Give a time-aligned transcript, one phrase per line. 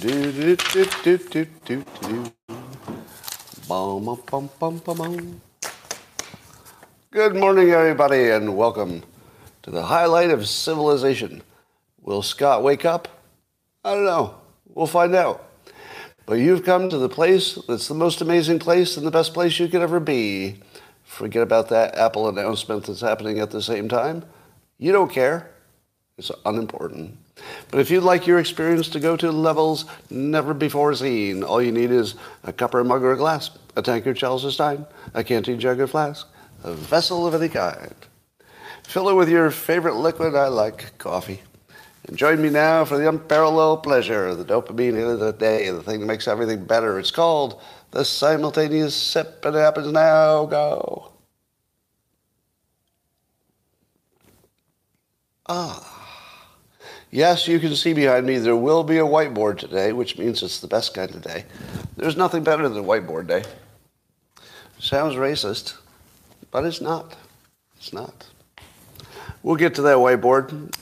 [0.00, 2.32] Do do do do do do do.
[3.66, 5.40] Bum, bum, bum, bum, bum.
[7.10, 9.04] Good morning, everybody, and welcome
[9.62, 11.42] to the highlight of civilization.
[12.02, 13.08] Will Scott wake up?
[13.84, 14.34] I don't know.
[14.74, 15.48] We'll find out.
[16.26, 19.58] But you've come to the place that's the most amazing place and the best place
[19.58, 20.60] you could ever be.
[21.04, 24.24] Forget about that Apple announcement that's happening at the same time.
[24.76, 25.52] You don't care.
[26.18, 27.16] It's unimportant.
[27.70, 31.72] But if you'd like your experience to go to levels never before seen, all you
[31.72, 32.14] need is
[32.44, 35.80] a cup or a mug or a glass, a tankard, chalice stein, a canteen jug
[35.80, 36.26] or flask,
[36.64, 37.94] a vessel of any kind.
[38.84, 40.34] Fill it with your favorite liquid.
[40.34, 41.42] I like coffee.
[42.06, 45.82] And join me now for the unparalleled pleasure, the dopamine hit of the day, the
[45.82, 47.00] thing that makes everything better.
[47.00, 50.46] It's called the simultaneous sip, and it happens now.
[50.46, 51.12] Go.
[55.48, 55.95] Ah.
[57.16, 60.60] Yes, you can see behind me there will be a whiteboard today, which means it's
[60.60, 61.46] the best kind of day.
[61.96, 63.42] There's nothing better than whiteboard day.
[64.78, 65.78] Sounds racist,
[66.50, 67.16] but it's not.
[67.78, 68.26] It's not.
[69.42, 70.74] We'll get to that whiteboard.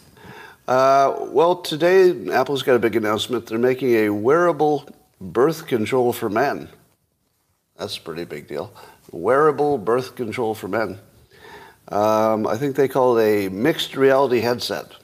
[0.67, 3.47] Uh, well, today Apple's got a big announcement.
[3.47, 4.89] They're making a wearable
[5.21, 6.69] birth control for men.
[7.77, 8.73] That's a pretty big deal.
[9.13, 10.99] Wearable birth control for men.
[11.87, 14.95] Um, I think they call it a mixed reality headset.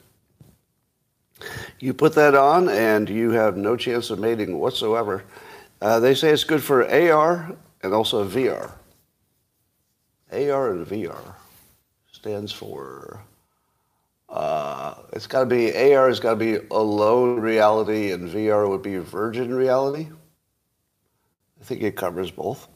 [1.81, 5.23] You put that on, and you have no chance of mating whatsoever.
[5.81, 8.71] Uh, they say it's good for AR and also VR.
[10.31, 11.33] AR and VR
[12.11, 13.23] stands for.
[14.29, 18.83] Uh, it's got to be AR has got to be alone reality, and VR would
[18.83, 20.07] be virgin reality.
[21.59, 22.67] I think it covers both.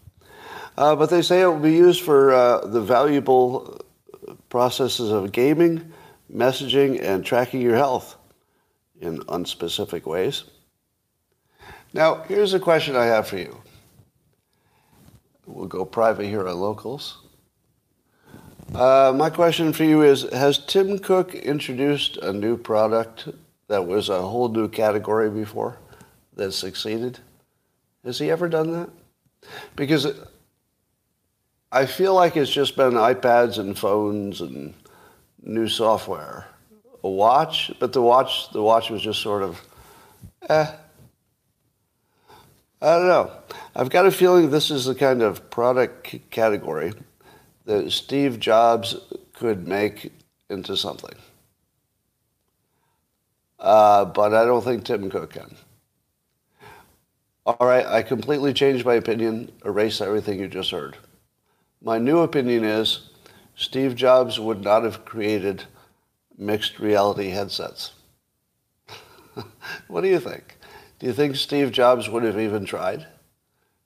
[0.79, 3.79] Uh, but they say it will be used for uh, the valuable
[4.49, 5.93] processes of gaming,
[6.33, 8.17] messaging, and tracking your health
[9.01, 10.43] in unspecific ways.
[11.93, 13.61] Now, here's a question I have for you.
[15.45, 17.19] We'll go private here on locals.
[18.73, 23.29] Uh, my question for you is Has Tim Cook introduced a new product
[23.67, 25.77] that was a whole new category before
[26.33, 27.19] that succeeded?
[28.03, 28.89] Has he ever done that?
[29.75, 30.07] Because
[31.71, 34.73] I feel like it's just been iPads and phones and
[35.41, 36.47] new software
[37.05, 39.61] a watch, but the watch the watch was just sort of,
[40.49, 40.71] eh.
[42.81, 43.31] I don't know.
[43.75, 46.93] I've got a feeling this is the kind of product category
[47.65, 48.95] that Steve Jobs
[49.33, 50.11] could make
[50.49, 51.15] into something.
[53.59, 55.55] Uh, but I don't think Tim Cook can.
[57.45, 60.97] All right, I completely changed my opinion, erase everything you just heard.
[61.83, 63.09] My new opinion is
[63.55, 65.65] Steve Jobs would not have created
[66.37, 67.93] mixed reality headsets.
[69.87, 70.57] what do you think?
[70.99, 73.05] Do you think Steve Jobs would have even tried?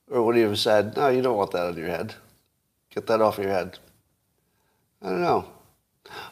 [0.09, 2.15] Or would he have said, no, you don't want that on your head?
[2.93, 3.77] Get that off your head.
[5.01, 5.49] I don't know.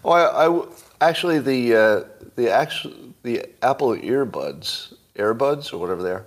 [0.03, 0.65] Oh, I, I
[1.07, 2.03] actually the uh,
[2.35, 6.25] the actual the Apple earbuds, earbuds or whatever they are,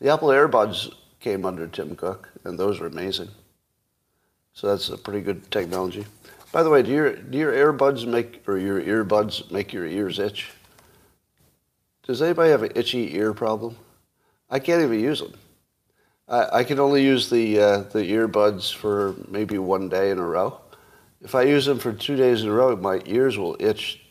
[0.00, 3.28] the Apple earbuds came under Tim Cook, and those are amazing.
[4.54, 6.04] So that's a pretty good technology.
[6.52, 10.18] By the way, do your do your earbuds make or your earbuds make your ears
[10.18, 10.50] itch?
[12.06, 13.76] Does anybody have an itchy ear problem?
[14.50, 15.32] I can't even use them.
[16.28, 20.26] I, I can only use the uh, the earbuds for maybe one day in a
[20.26, 20.60] row.
[21.22, 24.02] If I use them for two days in a row, my ears will itch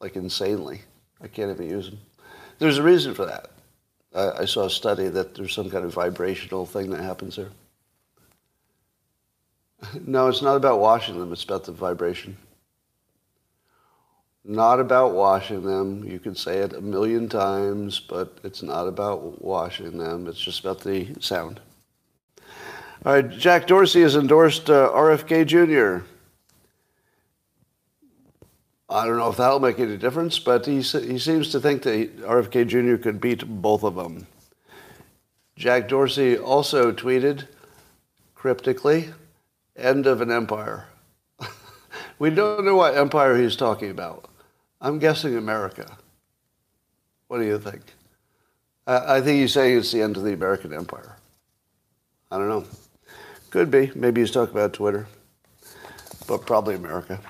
[0.00, 0.80] like insanely.
[1.20, 1.98] I can't even use them.
[2.58, 3.50] There's a reason for that.
[4.14, 7.50] I, I saw a study that there's some kind of vibrational thing that happens there.
[10.06, 11.32] No, it's not about washing them.
[11.32, 12.36] It's about the vibration.
[14.44, 16.04] Not about washing them.
[16.04, 20.26] You can say it a million times, but it's not about washing them.
[20.26, 21.60] It's just about the sound.
[23.04, 26.04] All right, Jack Dorsey has endorsed uh, RFK Jr.
[28.88, 32.20] I don't know if that'll make any difference, but he, he seems to think that
[32.20, 33.02] RFK Jr.
[33.02, 34.26] could beat both of them.
[35.56, 37.46] Jack Dorsey also tweeted
[38.34, 39.08] cryptically,
[39.76, 40.86] end of an empire.
[42.18, 44.28] we don't know what empire he's talking about.
[44.80, 45.96] I'm guessing America.
[47.28, 47.82] What do you think?
[48.86, 51.16] I, I think he's saying it's the end of the American empire.
[52.30, 52.64] I don't know.
[53.50, 53.92] Could be.
[53.94, 55.06] Maybe he's talking about Twitter,
[56.26, 57.20] but probably America.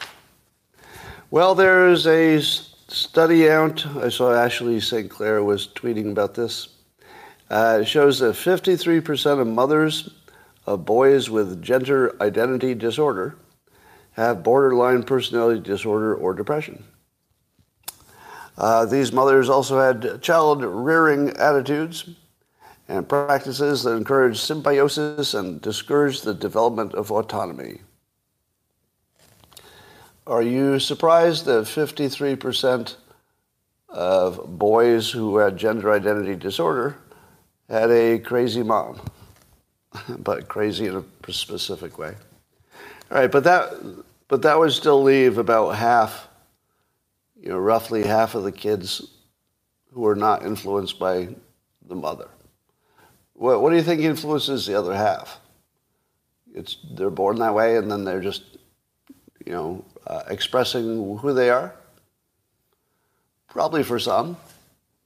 [1.30, 3.84] Well, there's a study out.
[3.96, 5.10] I saw Ashley St.
[5.10, 6.68] Clair was tweeting about this.
[7.50, 10.10] Uh, it shows that 53% of mothers
[10.66, 13.36] of boys with gender identity disorder
[14.12, 16.84] have borderline personality disorder or depression.
[18.58, 22.08] Uh, these mothers also had child rearing attitudes,
[22.88, 27.80] and practices that encourage symbiosis and discourage the development of autonomy.
[30.26, 32.96] Are you surprised that 53%
[33.88, 36.96] of boys who had gender identity disorder
[37.68, 39.00] had a crazy mom?
[40.18, 42.14] but crazy in a specific way.
[43.10, 43.72] All right, but that,
[44.28, 46.28] but that would still leave about half,
[47.40, 49.06] you know, roughly half of the kids
[49.92, 51.28] who are not influenced by
[51.86, 52.28] the mother.
[53.34, 55.38] What, what do you think influences the other half?
[56.54, 58.42] It's they're born that way, and then they're just,
[59.44, 61.74] you know, uh, expressing who they are.
[63.48, 64.36] Probably for some,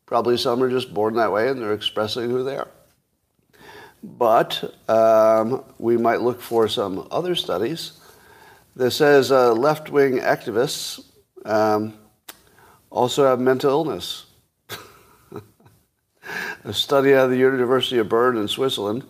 [0.07, 2.69] probably some are just born that way, and they're expressing who they are.
[4.07, 7.99] But um, we might look for some other studies
[8.77, 11.05] that says uh, left-wing activists
[11.45, 11.95] um,
[12.89, 14.27] also have mental illness.
[16.65, 19.05] A study out of the University of Bern in Switzerland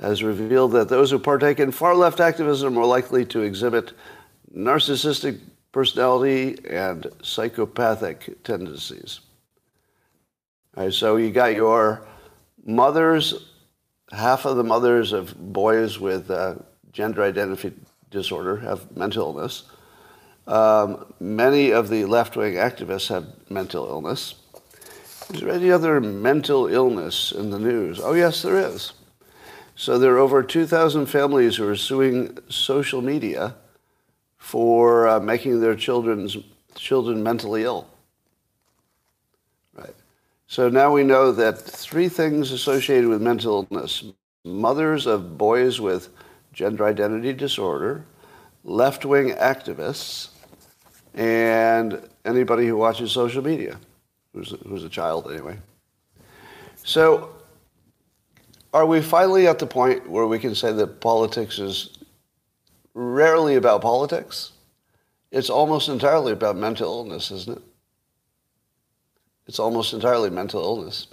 [0.00, 3.92] has revealed that those who partake in far-left activism are likely to exhibit
[4.52, 5.38] narcissistic
[5.70, 9.20] personality and psychopathic tendencies.
[10.76, 12.04] All right, so you got your
[12.64, 13.51] mothers
[14.12, 16.54] half of the mothers of boys with uh,
[16.92, 17.72] gender identity
[18.10, 19.64] disorder have mental illness.
[20.46, 24.34] Um, many of the left wing activists have mental illness.
[25.32, 28.00] Is there any other mental illness in the news?
[28.00, 28.92] Oh, yes, there is.
[29.74, 33.54] So there are over 2,000 families who are suing social media
[34.36, 36.36] for uh, making their children's
[36.74, 37.88] children mentally ill.
[40.52, 44.04] So now we know that three things associated with mental illness
[44.44, 46.10] mothers of boys with
[46.52, 48.04] gender identity disorder,
[48.62, 50.28] left wing activists,
[51.14, 53.78] and anybody who watches social media,
[54.34, 55.58] who's, who's a child anyway.
[56.84, 57.34] So,
[58.74, 61.96] are we finally at the point where we can say that politics is
[62.92, 64.52] rarely about politics?
[65.30, 67.62] It's almost entirely about mental illness, isn't it?
[69.52, 71.08] It's almost entirely mental illness.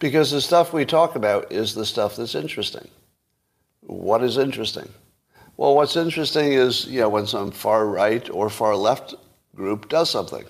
[0.00, 2.88] Because the stuff we talk about is the stuff that's interesting.
[3.82, 4.88] What is interesting?
[5.56, 9.14] Well, what's interesting is, you know, when some far right or far left
[9.54, 10.44] group does something.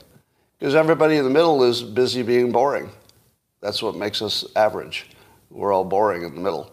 [0.59, 2.91] Because everybody in the middle is busy being boring.
[3.61, 5.11] That's what makes us average.
[5.51, 6.73] We're all boring in the middle.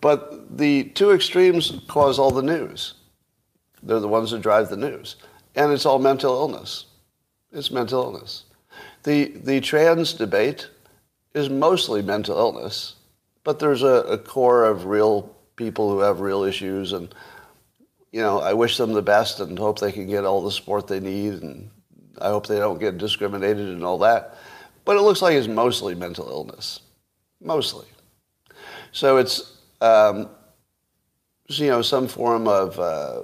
[0.00, 2.94] But the two extremes cause all the news.
[3.82, 5.16] They're the ones that drive the news.
[5.56, 6.86] And it's all mental illness.
[7.52, 8.44] It's mental illness.
[9.02, 10.68] The, the trans debate
[11.34, 12.96] is mostly mental illness,
[13.44, 17.14] but there's a, a core of real people who have real issues and
[18.12, 20.86] you know, I wish them the best and hope they can get all the support
[20.86, 21.70] they need and
[22.20, 24.36] I hope they don't get discriminated and all that.
[24.84, 26.80] But it looks like it's mostly mental illness.
[27.40, 27.86] Mostly.
[28.92, 30.28] So it's, um,
[31.46, 33.22] you know, some form of uh,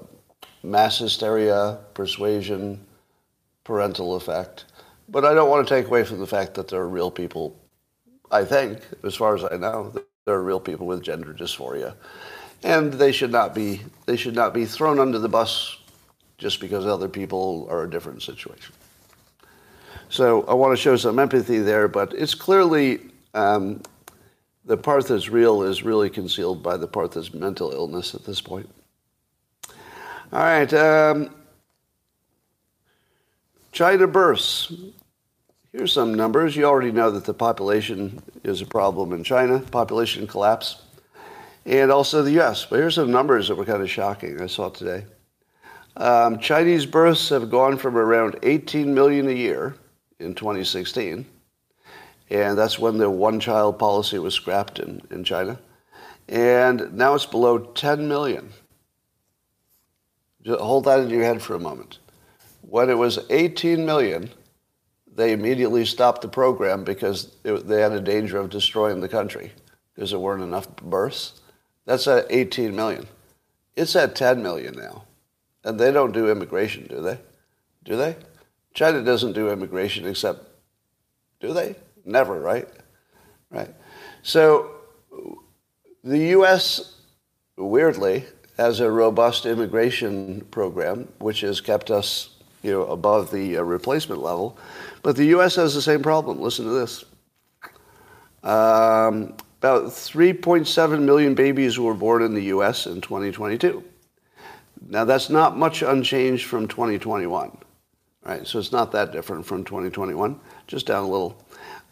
[0.63, 2.85] mass hysteria, persuasion,
[3.65, 4.67] parental effect.
[5.09, 7.57] But I don't want to take away from the fact that there are real people,
[8.31, 9.93] I think, as far as I know,
[10.25, 11.95] there are real people with gender dysphoria.
[12.65, 15.79] And they should not be they should not be thrown under the bus
[16.39, 18.75] just because other people are a different situation.
[20.09, 23.01] So I want to show some empathy there, but it's clearly
[23.35, 23.83] um,
[24.65, 28.41] the part that's real is really concealed by the part that's mental illness at this
[28.41, 28.69] point.
[30.33, 30.73] All right.
[30.75, 31.31] Um,
[33.77, 34.73] China births.
[35.71, 36.57] Here's some numbers.
[36.57, 40.81] You already know that the population is a problem in China, population collapse,
[41.67, 42.65] and also the US.
[42.65, 45.05] But here's some numbers that were kind of shocking I saw today.
[45.95, 49.75] Um, Chinese births have gone from around 18 million a year
[50.21, 51.27] in 2016,
[52.31, 55.59] and that's when the one child policy was scrapped in, in China.
[56.31, 58.55] And now it's below 10 million.
[60.45, 61.99] Just hold that in your head for a moment.
[62.69, 64.31] When it was 18 million,
[65.15, 69.53] they immediately stopped the program because it, they had a danger of destroying the country
[69.95, 71.41] because there weren't enough births.
[71.87, 73.07] That's at 18 million.
[73.77, 75.05] It's at 10 million now.
[75.65, 77.19] And they don't do immigration, do they?
[77.85, 78.17] Do they?
[78.75, 80.45] China doesn't do immigration except,
[81.41, 81.77] do they?
[82.05, 82.69] Never, right?
[83.51, 83.73] Right.
[84.23, 84.73] So
[86.05, 86.97] the U.S.,
[87.57, 88.25] weirdly,
[88.57, 94.23] has a robust immigration program, which has kept us you know, above the uh, replacement
[94.23, 94.59] level.
[95.03, 95.57] But the U.S.
[95.57, 96.41] has the same problem.
[96.41, 97.05] Listen to this.
[98.43, 102.87] Um, about 3.7 million babies were born in the U.S.
[102.87, 103.83] in 2022.
[104.89, 107.57] Now, that's not much unchanged from 2021.
[108.25, 111.41] Right, so it's not that different from 2021, just down a little.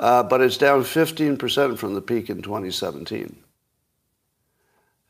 [0.00, 3.37] uh, but it's down 15% from the peak in 2017.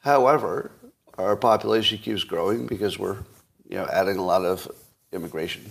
[0.00, 0.70] However,
[1.16, 3.18] our population keeps growing because we're
[3.68, 4.68] you know, adding a lot of
[5.14, 5.64] immigration.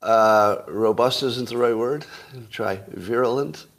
[0.00, 2.04] Uh, robust isn't the right word.
[2.50, 3.66] Try virulent.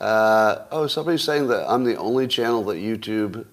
[0.00, 3.46] uh, oh, somebody's saying that I'm the only channel that YouTube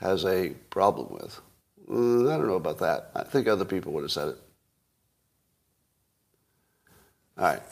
[0.00, 1.40] has a problem with.
[1.88, 3.10] Mm, I don't know about that.
[3.14, 4.36] I think other people would have said it.
[7.38, 7.62] All right.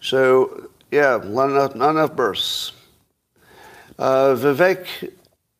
[0.00, 2.72] So, yeah, not enough, not enough bursts.
[4.00, 5.12] Uh, Vivek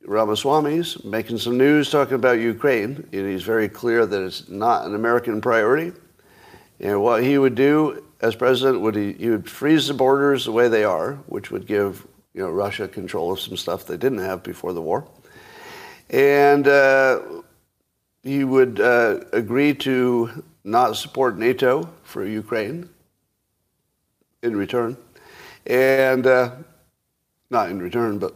[0.07, 3.07] Ramaswamy's making some news talking about Ukraine.
[3.13, 5.93] And he's very clear that it's not an American priority.
[6.81, 10.53] And what he would do as president would he, he would freeze the borders the
[10.53, 14.21] way they are, which would give you know Russia control of some stuff they didn't
[14.21, 15.07] have before the war.
[16.09, 17.21] And uh,
[18.23, 22.89] he would uh, agree to not support NATO for Ukraine
[24.43, 24.97] in return.
[25.67, 26.53] And uh,
[27.51, 28.35] not in return, but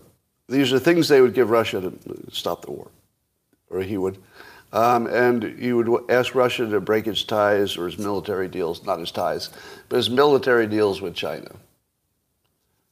[0.49, 1.99] these are things they would give Russia to
[2.31, 2.91] stop the war,
[3.71, 4.19] or he would.
[4.73, 8.99] Um, and he would ask Russia to break its ties or his military deals, not
[8.99, 9.51] his ties,
[9.89, 11.51] but his military deals with China.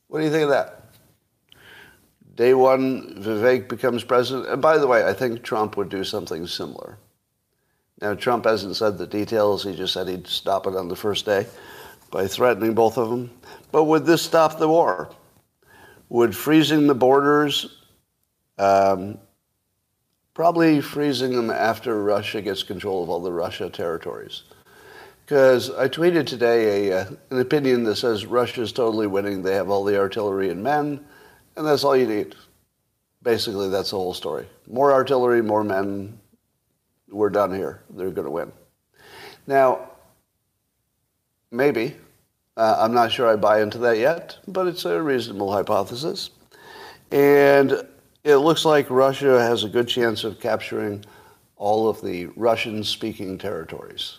[0.06, 0.78] What do you think of that?
[2.36, 4.48] Day one, Vivek becomes president.
[4.48, 6.98] And by the way, I think Trump would do something similar.
[8.00, 9.64] Now, Trump hasn't said the details.
[9.64, 11.46] He just said he'd stop it on the first day
[12.10, 13.30] by threatening both of them.
[13.70, 15.10] But would this stop the war?
[16.12, 17.78] Would freezing the borders,
[18.58, 19.16] um,
[20.34, 24.42] probably freezing them after Russia gets control of all the Russia territories?
[25.24, 29.42] Because I tweeted today a, uh, an opinion that says Russia's totally winning.
[29.42, 31.02] They have all the artillery and men
[31.56, 32.34] and that's all you need.
[33.22, 34.46] Basically, that's the whole story.
[34.66, 36.18] More artillery, more men.
[37.08, 37.82] We're done here.
[37.88, 38.52] They're going to win.
[39.46, 39.90] Now,
[41.50, 41.96] maybe.
[42.56, 46.30] Uh, I'm not sure I buy into that yet, but it's a reasonable hypothesis.
[47.10, 47.86] And
[48.24, 51.04] it looks like Russia has a good chance of capturing
[51.56, 54.18] all of the Russian speaking territories.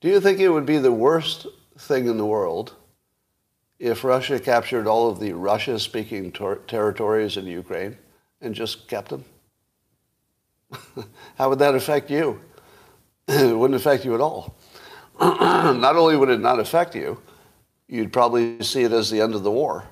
[0.00, 1.46] Do you think it would be the worst
[1.78, 2.74] thing in the world
[3.78, 7.96] if Russia captured all of the Russia-speaking ter- territories in Ukraine
[8.40, 9.24] and just kept them?
[11.36, 12.40] How would that affect you?
[13.28, 14.56] it wouldn't affect you at all.
[15.20, 17.20] not only would it not affect you,
[17.88, 19.84] you'd probably see it as the end of the war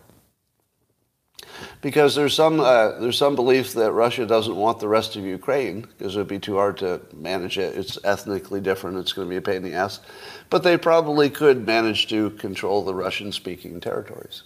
[1.84, 5.82] because there's some uh, there's some belief that Russia doesn't want the rest of Ukraine
[5.82, 7.76] because it would be too hard to manage it.
[7.76, 8.96] It's ethnically different.
[8.96, 10.00] It's going to be a pain in the ass,
[10.48, 14.44] but they probably could manage to control the Russian-speaking territories.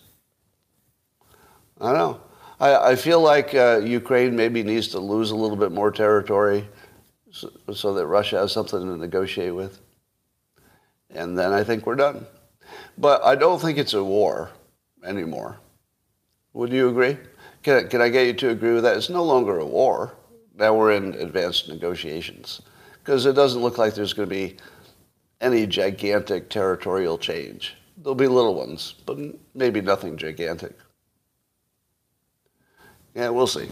[1.81, 2.21] I don't know.
[2.59, 6.69] I, I feel like uh, Ukraine maybe needs to lose a little bit more territory
[7.31, 9.79] so, so that Russia has something to negotiate with,
[11.15, 12.27] and then I think we're done.
[12.97, 14.51] But I don't think it's a war
[15.05, 15.59] anymore.
[16.53, 17.17] Would you agree?
[17.63, 18.97] Can, can I get you to agree with that?
[18.97, 20.15] It's no longer a war.
[20.57, 22.63] Now we're in advanced negotiations
[22.99, 24.57] because it doesn't look like there's going to be
[25.41, 27.77] any gigantic territorial change.
[27.97, 29.19] There'll be little ones, but
[29.55, 30.77] maybe nothing gigantic.
[33.15, 33.69] Yeah, we'll see.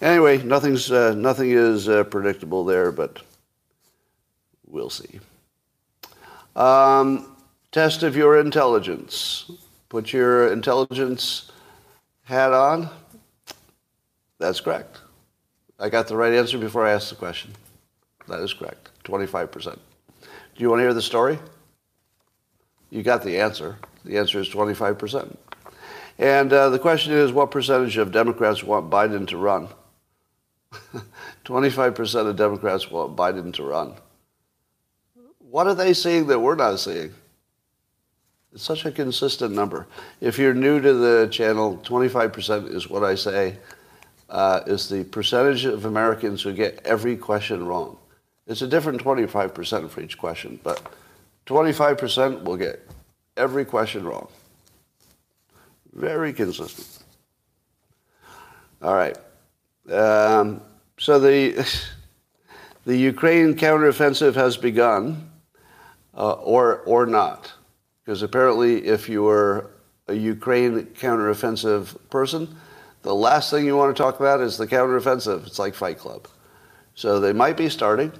[0.00, 3.20] Anyway, nothing's uh, nothing is uh, predictable there, but
[4.66, 5.20] we'll see.
[6.56, 7.36] Um,
[7.72, 9.50] test of your intelligence.
[9.88, 11.50] Put your intelligence
[12.24, 12.88] hat on?
[14.38, 15.00] That's correct.
[15.78, 17.52] I got the right answer before I asked the question.
[18.28, 18.90] That is correct.
[19.04, 19.74] 25%.
[19.74, 21.38] Do you want to hear the story?
[22.90, 23.76] You got the answer.
[24.04, 25.36] The answer is 25%.
[26.18, 29.68] And uh, the question is what percentage of Democrats want Biden to run?
[31.44, 33.94] 25% of Democrats want Biden to run.
[35.54, 37.14] What are they seeing that we're not seeing?
[38.52, 39.86] It's such a consistent number.
[40.20, 43.58] If you're new to the channel, 25% is what I say
[44.28, 47.96] uh, is the percentage of Americans who get every question wrong.
[48.48, 50.82] It's a different 25% for each question, but
[51.46, 52.84] 25% will get
[53.36, 54.26] every question wrong.
[55.92, 57.04] Very consistent.
[58.82, 59.16] All right.
[59.88, 60.62] Um,
[60.98, 61.64] so the,
[62.86, 65.30] the Ukraine counteroffensive has begun,
[66.16, 67.52] uh, or, or not.
[68.04, 69.70] Because apparently, if you were
[70.08, 72.56] a Ukraine counteroffensive person,
[73.02, 75.46] the last thing you want to talk about is the counteroffensive.
[75.46, 76.28] It's like Fight Club.
[76.94, 78.12] So they might be starting,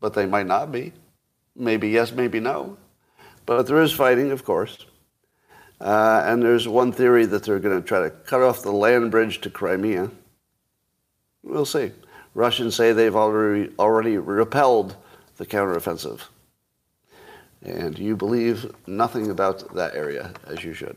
[0.00, 0.92] but they might not be.
[1.56, 2.76] Maybe yes, maybe no.
[3.46, 4.86] But there is fighting, of course.
[5.80, 9.10] Uh, and there's one theory that they're going to try to cut off the land
[9.10, 10.10] bridge to Crimea.
[11.42, 11.92] We'll see.
[12.34, 14.94] Russians say they've already, already repelled
[15.38, 16.20] the counteroffensive.
[17.62, 20.96] And you believe nothing about that area, as you should.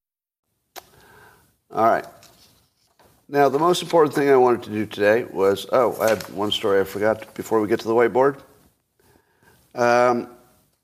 [1.73, 2.05] All right.
[3.29, 6.51] Now, the most important thing I wanted to do today was oh, I had one
[6.51, 8.41] story I forgot before we get to the whiteboard.
[9.73, 10.31] Um,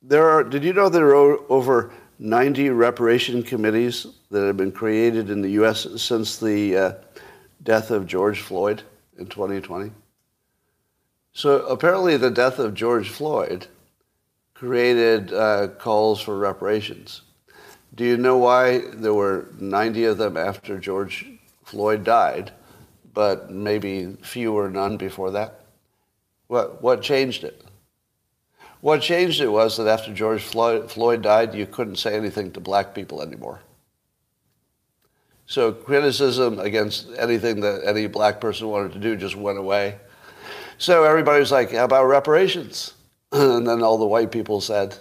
[0.02, 5.30] there are, did you know there are over 90 reparation committees that have been created
[5.30, 5.86] in the U.S.
[6.02, 6.94] since the uh,
[7.64, 8.82] death of George Floyd
[9.18, 9.92] in 2020?
[11.34, 13.68] So apparently, the death of George Floyd
[14.54, 17.24] created uh, calls for reparations.
[17.98, 21.26] Do you know why there were 90 of them after George
[21.64, 22.52] Floyd died,
[23.12, 25.62] but maybe few or none before that?
[26.46, 27.60] What, what changed it?
[28.82, 32.60] What changed it was that after George Floyd, Floyd died, you couldn't say anything to
[32.60, 33.62] black people anymore.
[35.48, 39.98] So criticism against anything that any black person wanted to do just went away.
[40.78, 42.94] So everybody was like, how about reparations?
[43.32, 44.96] And then all the white people said,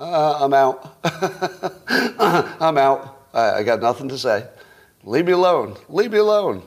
[0.00, 0.96] uh, I'm out.
[2.60, 3.26] I'm out.
[3.34, 4.46] I, I got nothing to say.
[5.04, 5.76] Leave me alone.
[5.88, 6.62] Leave me alone.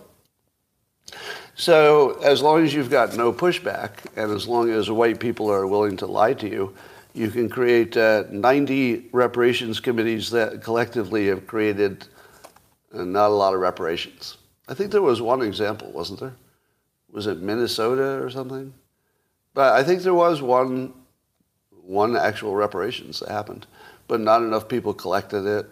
[1.55, 5.67] So, as long as you've got no pushback, and as long as white people are
[5.67, 6.73] willing to lie to you,
[7.13, 12.07] you can create uh, 90 reparations committees that collectively have created
[12.93, 14.37] uh, not a lot of reparations.
[14.67, 16.35] I think there was one example, wasn't there?
[17.11, 18.73] Was it Minnesota or something?
[19.53, 20.93] But I think there was one
[21.85, 23.67] one actual reparations that happened,
[24.07, 25.67] but not enough people collected it.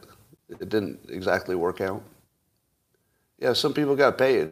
[0.49, 2.03] It didn't exactly work out.
[3.39, 4.51] Yeah, some people got paid,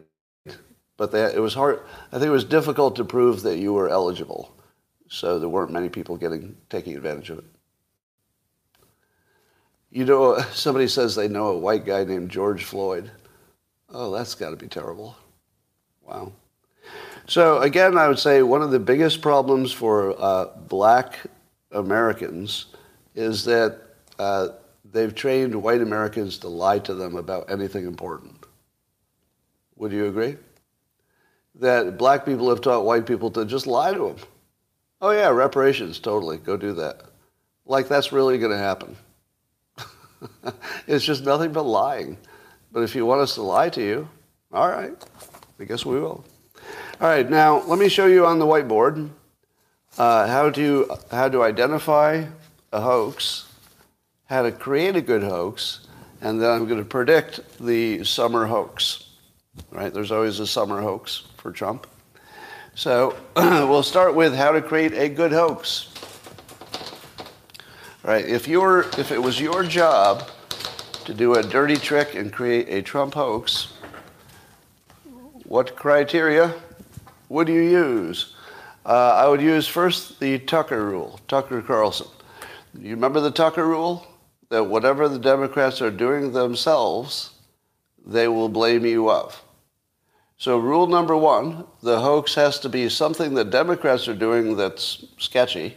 [0.96, 1.80] but they, it was hard.
[2.12, 4.54] I think it was difficult to prove that you were eligible,
[5.08, 7.44] so there weren't many people getting taking advantage of it.
[9.90, 13.10] You know, somebody says they know a white guy named George Floyd.
[13.90, 15.16] Oh, that's got to be terrible.
[16.02, 16.32] Wow.
[17.26, 21.20] So again, I would say one of the biggest problems for uh, black
[21.72, 22.66] Americans
[23.14, 23.80] is that
[24.18, 24.48] uh,
[24.92, 28.46] they've trained white Americans to lie to them about anything important.
[29.76, 30.36] Would you agree?
[31.56, 34.16] That black people have taught white people to just lie to them.
[35.00, 36.36] Oh, yeah, reparations, totally.
[36.36, 37.02] Go do that.
[37.64, 38.96] Like that's really going to happen.
[40.86, 42.18] it's just nothing but lying.
[42.72, 44.08] But if you want us to lie to you,
[44.52, 44.92] all right,
[45.58, 46.24] I guess we will.
[47.00, 49.08] All right, now let me show you on the whiteboard
[50.00, 52.24] uh, how to how to identify
[52.72, 53.52] a hoax,
[54.24, 55.80] how to create a good hoax,
[56.22, 59.10] and then I'm going to predict the summer hoax.
[59.70, 59.92] Right?
[59.92, 61.86] There's always a summer hoax for Trump.
[62.74, 65.92] So we'll start with how to create a good hoax.
[68.02, 68.24] Right?
[68.24, 70.30] If you if it was your job
[71.04, 73.74] to do a dirty trick and create a Trump hoax,
[75.44, 76.54] what criteria
[77.28, 78.34] would you use?
[78.90, 82.08] Uh, I would use first the Tucker rule, Tucker Carlson.
[82.76, 84.04] You remember the Tucker rule?
[84.48, 87.30] That whatever the Democrats are doing themselves,
[88.04, 89.40] they will blame you of.
[90.38, 95.04] So, rule number one the hoax has to be something that Democrats are doing that's
[95.18, 95.76] sketchy,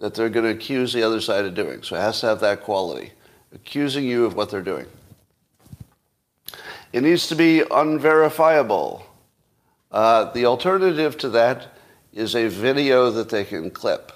[0.00, 1.84] that they're going to accuse the other side of doing.
[1.84, 3.12] So, it has to have that quality,
[3.54, 4.86] accusing you of what they're doing.
[6.92, 9.06] It needs to be unverifiable.
[9.92, 11.76] Uh, the alternative to that
[12.12, 14.12] is a video that they can clip,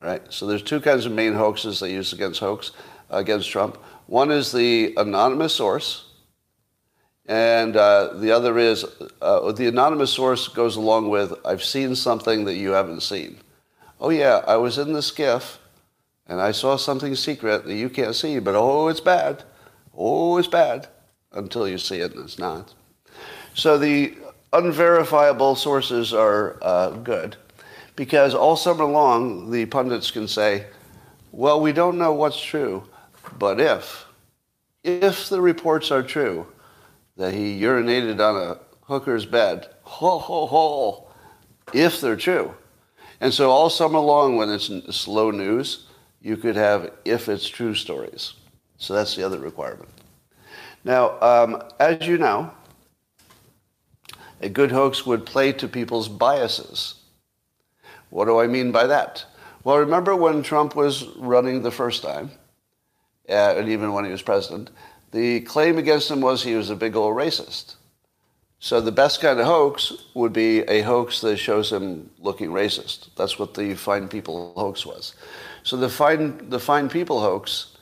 [0.00, 0.22] right?
[0.30, 2.72] So there's two kinds of main hoaxes they use against hoax
[3.10, 3.76] against Trump.
[4.06, 6.06] One is the anonymous source,
[7.26, 8.84] and uh, the other is
[9.20, 13.38] uh, the anonymous source goes along with I've seen something that you haven't seen.
[14.00, 15.58] Oh yeah, I was in the SCIF,
[16.26, 19.44] and I saw something secret that you can't see, but oh, it's bad.
[19.94, 20.88] Oh, it's bad
[21.32, 22.74] until you see it and it's not.
[23.54, 24.14] So the
[24.52, 27.36] unverifiable sources are uh, good
[27.96, 30.66] because all summer long the pundits can say,
[31.30, 32.84] well, we don't know what's true,
[33.38, 34.06] but if,
[34.84, 36.46] if the reports are true
[37.16, 41.08] that he urinated on a hooker's bed, ho, ho, ho,
[41.72, 42.54] if they're true.
[43.20, 45.86] And so all summer long when it's slow news,
[46.20, 48.34] you could have if it's true stories.
[48.78, 49.88] So that's the other requirement.
[50.84, 52.50] Now, um, as you know,
[54.42, 56.96] A good hoax would play to people's biases.
[58.10, 59.24] What do I mean by that?
[59.64, 62.32] Well, remember when Trump was running the first time,
[63.28, 64.70] uh, and even when he was president,
[65.12, 67.76] the claim against him was he was a big old racist.
[68.58, 73.08] So the best kind of hoax would be a hoax that shows him looking racist.
[73.16, 75.14] That's what the Fine People hoax was.
[75.62, 77.76] So the Fine, the Fine People hoax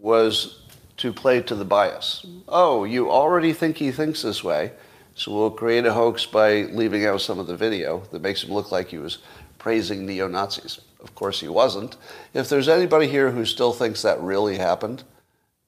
[0.00, 0.62] was
[0.98, 2.26] to play to the bias.
[2.48, 4.72] Oh, you already think he thinks this way,
[5.14, 8.52] so we'll create a hoax by leaving out some of the video that makes him
[8.52, 9.18] look like he was
[9.58, 10.80] praising neo Nazis.
[11.00, 11.96] Of course, he wasn't.
[12.34, 15.04] If there's anybody here who still thinks that really happened,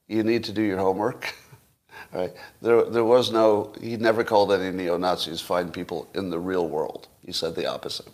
[0.07, 1.33] you need to do your homework.
[2.13, 2.33] right?
[2.61, 6.67] There, there was no, he never called any neo Nazis fine people in the real
[6.67, 7.07] world.
[7.21, 8.07] He said the opposite.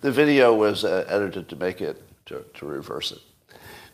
[0.00, 3.18] The video was uh, edited to make it, to, to reverse it.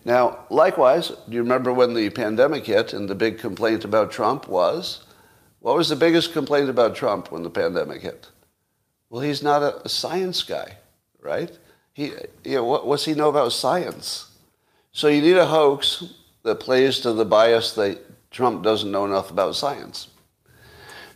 [0.05, 4.49] Now, likewise, do you remember when the pandemic hit and the big complaint about Trump
[4.49, 5.05] was?
[5.65, 8.29] What was the biggest complaint about Trump when the pandemic hit?
[9.09, 10.77] Well, he's not a, science guy,
[11.23, 11.51] right?
[11.95, 12.13] He,
[12.45, 14.31] you know, what, what's he know about science?
[14.93, 16.05] So you need a hoax
[16.43, 17.99] that plays to the bias that
[18.31, 20.09] Trump doesn't know enough about science.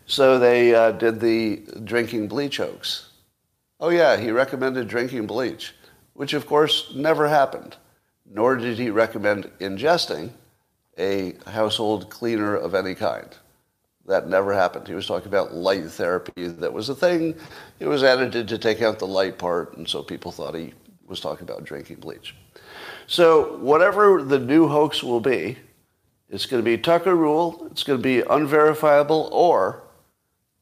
[0.06, 3.10] So they uh, did the drinking bleach hoax.
[3.78, 5.74] Oh, yeah, he recommended drinking bleach,
[6.14, 7.76] which of course never happened
[8.30, 10.30] nor did he recommend ingesting
[10.98, 13.28] a household cleaner of any kind.
[14.08, 14.88] That never happened.
[14.88, 16.48] He was talking about light therapy.
[16.48, 17.34] That was a thing.
[17.78, 20.72] It was edited to take out the light part, and so people thought he
[21.06, 22.34] was talking about drinking bleach.
[23.06, 25.58] So whatever the new hoax will be,
[26.30, 29.82] it's going to be Tucker Rule, it's going to be unverifiable, or,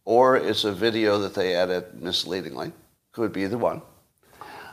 [0.04, 2.72] or it's a video that they edit misleadingly.
[3.12, 3.80] Could be the one.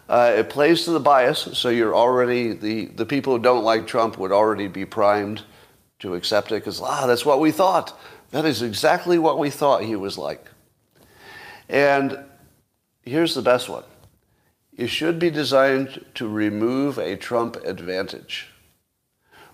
[0.10, 3.86] Uh, it plays to the bias, so you're already, the, the people who don't like
[3.86, 5.44] Trump would already be primed
[6.00, 7.98] to accept it because, ah, that's what we thought.
[8.34, 10.48] That is exactly what we thought he was like.
[11.70, 12.18] And
[13.04, 13.84] here's the best one
[14.76, 18.48] it should be designed to remove a Trump advantage.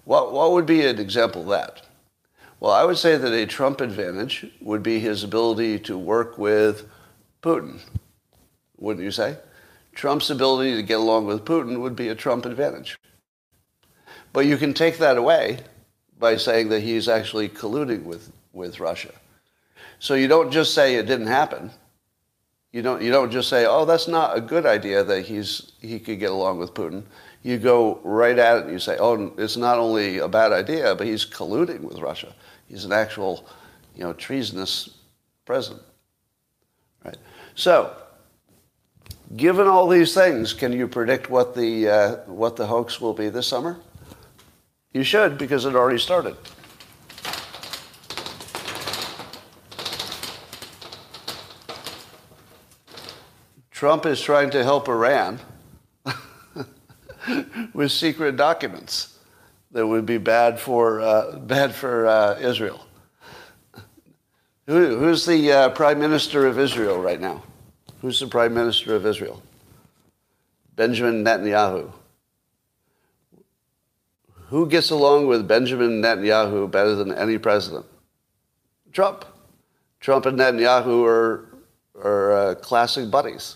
[0.05, 1.81] What, what would be an example of that?
[2.61, 6.87] Well, I would say that a Trump advantage would be his ability to work with
[7.43, 7.81] Putin,
[8.77, 9.35] wouldn't you say?
[9.93, 12.97] Trump's ability to get along with Putin would be a Trump advantage.
[14.31, 15.59] But you can take that away
[16.17, 19.13] by saying that he's actually colluding with, with Russia.
[19.99, 21.71] So you don't just say it didn't happen.
[22.71, 25.99] You don't, you don't just say, oh, that's not a good idea that he's, he
[25.99, 27.03] could get along with Putin.
[27.41, 30.93] You go right at it and you say, oh, it's not only a bad idea,
[30.95, 32.35] but he's colluding with Russia.
[32.67, 33.47] He's an actual,
[33.95, 34.89] you know, treasonous
[35.45, 35.81] president.
[37.03, 37.17] Right?
[37.55, 37.95] So
[39.35, 43.29] Given all these things, can you predict what the, uh, what the hoax will be
[43.29, 43.77] this summer?
[44.91, 46.35] You should, because it already started.
[53.79, 55.39] Trump is trying to help Iran
[57.73, 59.17] with secret documents
[59.71, 62.85] that would be bad for, uh, bad for uh, Israel.
[64.67, 67.41] Who, who's the uh, prime minister of Israel right now?
[68.01, 69.41] Who's the prime minister of Israel?
[70.75, 71.89] Benjamin Netanyahu.
[74.47, 77.85] Who gets along with Benjamin Netanyahu better than any president?
[78.91, 79.23] Trump.
[80.01, 81.45] Trump and Netanyahu are,
[81.95, 83.55] are uh, classic buddies.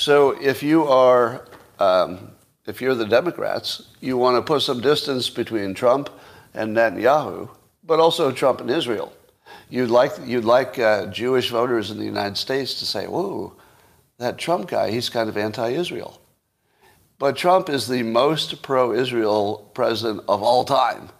[0.00, 1.46] So if you are,
[1.78, 2.32] um,
[2.66, 6.10] if you're the Democrats, you want to put some distance between Trump
[6.54, 7.50] and Netanyahu,
[7.84, 9.12] but also Trump and Israel
[9.70, 13.54] you'd like you'd like uh, Jewish voters in the United States to say, "Whoa,
[14.18, 16.20] that Trump guy, he's kind of anti-Israel."
[17.18, 21.10] But Trump is the most pro-Israel president of all time,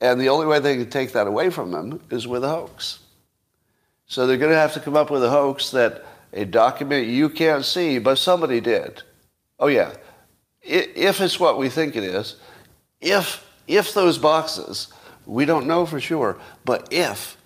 [0.00, 3.00] and the only way they can take that away from him is with a hoax.
[4.06, 6.04] So they're going to have to come up with a hoax that
[6.36, 9.02] a document you can't see, but somebody did.
[9.58, 9.94] Oh yeah,
[10.62, 12.36] if it's what we think it is,
[13.00, 14.92] if if those boxes
[15.26, 16.38] we don't know for sure.
[16.64, 17.36] But if,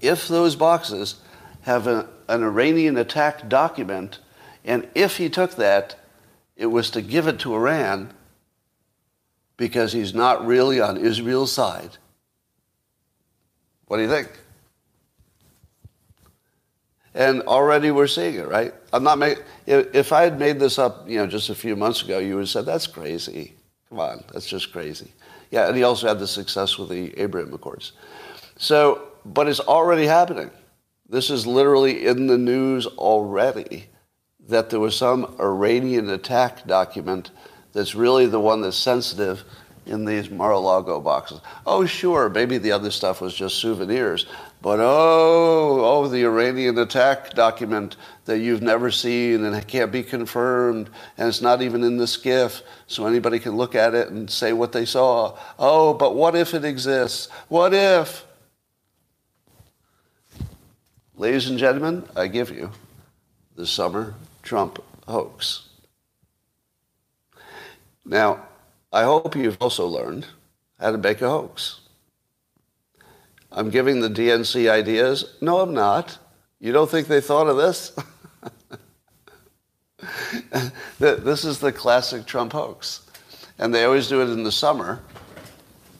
[0.00, 1.16] if those boxes
[1.62, 4.18] have a, an Iranian attack document,
[4.64, 5.96] and if he took that,
[6.56, 8.12] it was to give it to Iran
[9.56, 11.96] because he's not really on Israel's side.
[13.86, 14.28] What do you think?
[17.14, 18.72] And already we're seeing it, right?
[18.92, 19.44] I'm not making.
[19.66, 22.42] If I had made this up, you know, just a few months ago, you would
[22.42, 23.54] have said that's crazy.
[23.90, 25.12] Come on, that's just crazy.
[25.50, 27.92] Yeah, and he also had the success with the Abraham Accords.
[28.56, 30.50] So, but it's already happening.
[31.08, 33.90] This is literally in the news already
[34.48, 37.30] that there was some Iranian attack document
[37.74, 39.44] that's really the one that's sensitive
[39.84, 41.40] in these Mar-a-Lago boxes.
[41.66, 44.26] Oh, sure, maybe the other stuff was just souvenirs,
[44.62, 47.96] But oh, oh, the Iranian attack document
[48.26, 52.62] that you've never seen and can't be confirmed, and it's not even in the SCIF,
[52.86, 55.36] so anybody can look at it and say what they saw.
[55.58, 57.28] Oh, but what if it exists?
[57.48, 58.24] What if?
[61.16, 62.70] Ladies and gentlemen, I give you
[63.56, 65.68] the summer Trump hoax.
[68.04, 68.46] Now,
[68.92, 70.28] I hope you've also learned
[70.78, 71.81] how to make a hoax.
[73.54, 75.36] I'm giving the DNC ideas.
[75.40, 76.18] No, I'm not.
[76.58, 77.92] You don't think they thought of this?
[80.98, 83.06] this is the classic Trump hoax.
[83.58, 85.00] And they always do it in the summer.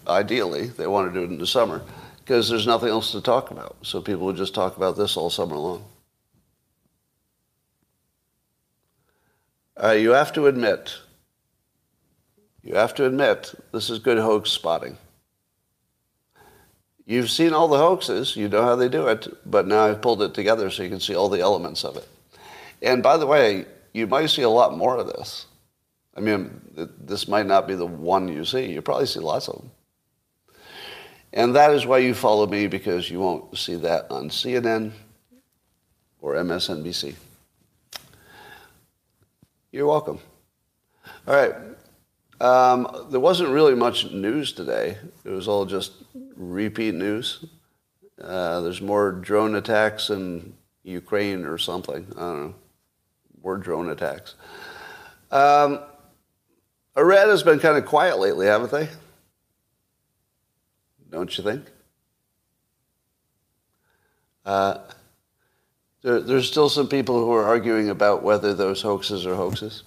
[0.09, 1.83] Ideally, they want to do it in the summer
[2.19, 3.77] because there's nothing else to talk about.
[3.83, 5.85] So people would just talk about this all summer long.
[9.83, 10.97] Uh, you have to admit,
[12.63, 14.97] you have to admit, this is good hoax spotting.
[17.05, 20.23] You've seen all the hoaxes, you know how they do it, but now I've pulled
[20.23, 22.09] it together so you can see all the elements of it.
[22.81, 25.47] And by the way, you might see a lot more of this.
[26.17, 26.61] I mean,
[27.01, 28.71] this might not be the one you see.
[28.71, 29.71] You probably see lots of them.
[31.33, 34.93] And that is why you follow me, because you won't see that on CNN
[36.21, 37.15] or MSNBC.
[39.71, 40.19] You're welcome.
[41.27, 41.55] All right.
[42.41, 44.99] Um, there wasn't really much news today.
[45.25, 45.93] It was all just
[46.51, 47.45] repeat news.
[48.21, 52.07] Uh, there's more drone attacks in Ukraine or something.
[52.17, 52.55] I don't know.
[53.43, 54.35] More drone attacks.
[55.31, 55.81] Um,
[56.97, 58.89] Iran has been kind of quiet lately, haven't they?
[61.11, 61.65] Don't you think?
[64.45, 64.79] Uh,
[66.03, 69.85] there, there's still some people who are arguing about whether those hoaxes are hoaxes.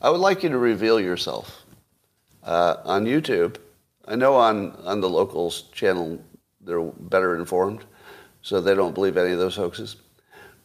[0.00, 1.64] I would like you to reveal yourself
[2.42, 3.56] uh, on YouTube.
[4.06, 6.22] I know on, on the locals channel
[6.60, 7.84] they're better informed,
[8.42, 9.96] so they don't believe any of those hoaxes.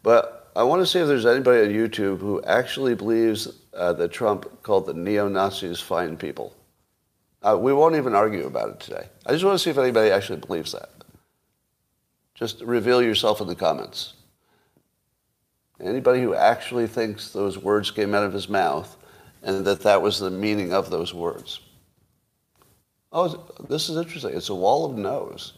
[0.03, 4.11] But I want to see if there's anybody on YouTube who actually believes uh, that
[4.11, 6.55] Trump called the neo Nazis fine people.
[7.41, 9.07] Uh, we won't even argue about it today.
[9.25, 10.89] I just want to see if anybody actually believes that.
[12.35, 14.13] Just reveal yourself in the comments.
[15.79, 18.97] Anybody who actually thinks those words came out of his mouth
[19.41, 21.61] and that that was the meaning of those words.
[23.11, 23.27] Oh,
[23.69, 24.35] this is interesting.
[24.35, 25.53] It's a wall of no's.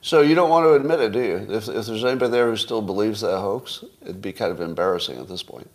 [0.00, 1.36] So you don't want to admit it, do you?
[1.50, 5.18] If, if there's anybody there who still believes that hoax, it'd be kind of embarrassing
[5.18, 5.68] at this point.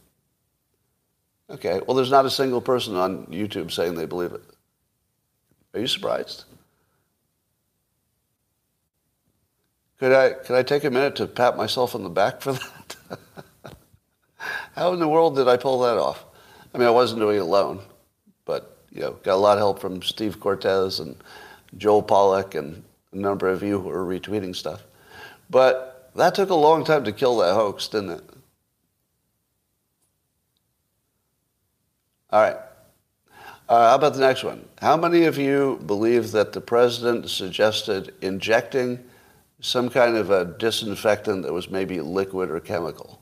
[1.50, 4.42] Okay, well, there's not a single person on YouTube saying they believe it.
[5.74, 6.46] Are you surprised?
[10.00, 12.96] Could I, could I take a minute to pat myself on the back for that?
[14.76, 16.26] How in the world did I pull that off?
[16.74, 17.82] I mean, I wasn't doing it alone,
[18.46, 21.16] but you know, got a lot of help from Steve Cortes and
[21.78, 24.84] Joel Pollak and a number of you who are retweeting stuff.
[25.50, 28.24] But that took a long time to kill that hoax, didn't it?
[32.32, 32.58] All right.
[33.68, 34.66] Uh, how about the next one?
[34.82, 39.00] How many of you believe that the president suggested injecting
[39.62, 43.22] some kind of a disinfectant that was maybe liquid or chemical,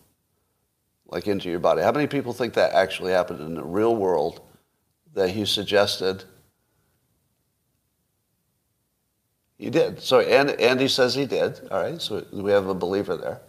[1.08, 1.84] like into your body?
[1.84, 4.42] How many people think that actually happened in the real world
[5.14, 6.24] that he suggested?
[9.58, 10.02] He did.
[10.02, 11.60] So and, Andy says he did.
[11.70, 13.42] All right, so we have a believer there.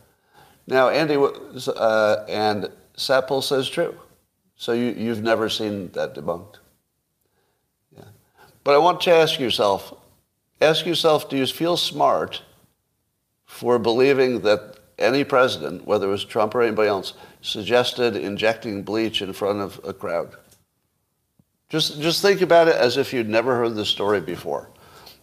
[0.67, 3.97] Now, Andy uh, and Satpol says true.
[4.57, 6.57] So you, you've never seen that debunked.
[7.97, 8.05] Yeah.
[8.63, 9.95] But I want to ask yourself,
[10.61, 12.43] ask yourself, do you feel smart
[13.47, 19.23] for believing that any president, whether it was Trump or anybody else, suggested injecting bleach
[19.23, 20.37] in front of a crowd?
[21.71, 24.69] Just, just think about it as if you'd never heard the story before.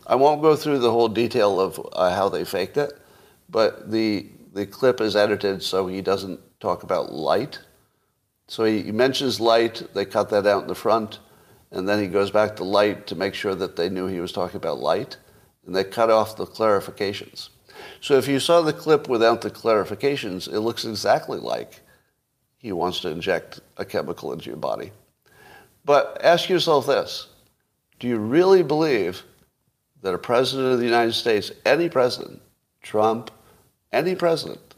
[0.08, 2.94] I won't go through the whole detail of uh, how they faked it,
[3.50, 7.60] but the, the clip is edited so he doesn't talk about light.
[8.48, 11.20] So he, he mentions light, they cut that out in the front,
[11.72, 14.32] and then he goes back to light to make sure that they knew he was
[14.32, 15.18] talking about light,
[15.66, 17.50] and they cut off the clarifications.
[18.00, 21.82] So if you saw the clip without the clarifications, it looks exactly like
[22.58, 24.92] he wants to inject a chemical into your body.
[25.88, 27.28] But ask yourself this
[27.98, 29.24] do you really believe
[30.02, 32.42] that a president of the United States, any president,
[32.84, 33.32] Trump,
[33.94, 34.76] any president,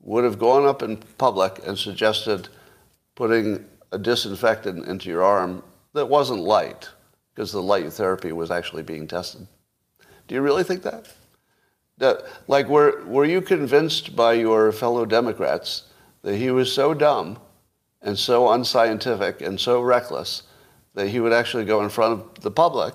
[0.00, 2.48] would have gone up in public and suggested
[3.14, 6.88] putting a disinfectant into your arm that wasn't light,
[7.32, 9.46] because the light therapy was actually being tested?
[10.26, 11.06] Do you really think that?
[11.98, 15.84] that like, were, were you convinced by your fellow Democrats
[16.22, 17.38] that he was so dumb
[18.02, 20.42] and so unscientific and so reckless
[20.94, 22.94] that he would actually go in front of the public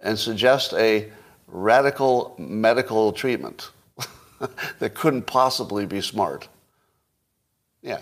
[0.00, 1.10] and suggest a
[1.46, 3.70] radical medical treatment.
[4.78, 6.48] that couldn't possibly be smart.
[7.82, 8.00] Yeah.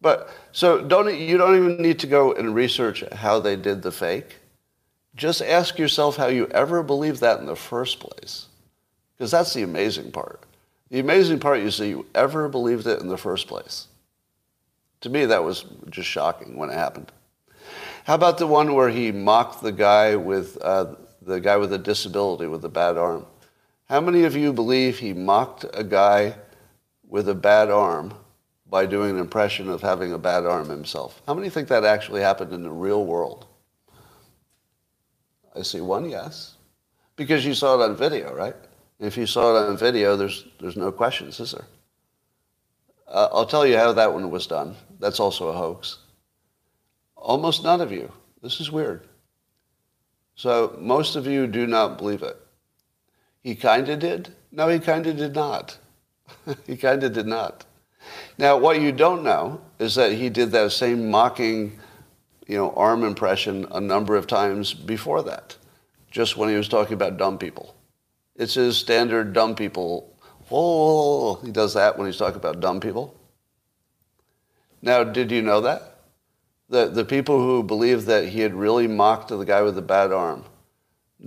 [0.00, 3.90] But so don't you don't even need to go and research how they did the
[3.90, 4.36] fake.
[5.16, 8.46] Just ask yourself how you ever believed that in the first place.
[9.16, 10.44] Because that's the amazing part.
[10.90, 13.88] The amazing part is that you ever believed it in the first place.
[15.02, 17.12] To me, that was just shocking when it happened.
[18.04, 21.78] How about the one where he mocked the guy with uh, the guy with a
[21.78, 23.26] disability with a bad arm?
[23.88, 26.34] How many of you believe he mocked a guy
[27.06, 28.14] with a bad arm
[28.66, 31.22] by doing an impression of having a bad arm himself?
[31.26, 33.46] How many think that actually happened in the real world?
[35.54, 36.54] I see one yes.
[37.16, 38.54] Because you saw it on video, right?
[39.00, 41.66] If you saw it on video, there's, there's no questions, is there?
[43.06, 44.76] Uh, I'll tell you how that one was done.
[44.98, 45.98] That's also a hoax.
[47.16, 48.12] Almost none of you.
[48.42, 49.06] This is weird.
[50.34, 52.36] So most of you do not believe it.
[53.42, 54.34] He kind of did?
[54.52, 55.78] No, he kind of did not.
[56.66, 57.64] he kind of did not.
[58.38, 61.78] Now, what you don't know is that he did that same mocking,
[62.46, 65.56] you know, arm impression a number of times before that,
[66.10, 67.74] just when he was talking about dumb people.
[68.36, 70.16] It's his standard dumb people.
[70.50, 73.17] Oh, he does that when he's talking about dumb people.
[74.82, 76.00] Now, did you know that?
[76.68, 80.12] The, the people who believed that he had really mocked the guy with the bad
[80.12, 80.44] arm,